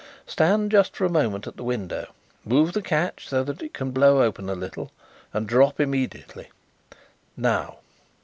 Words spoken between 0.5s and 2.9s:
just for a moment at the window, move the